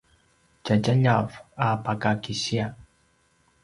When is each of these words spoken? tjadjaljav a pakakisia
tjadjaljav 0.63 1.29
a 1.69 1.69
pakakisia 1.83 2.65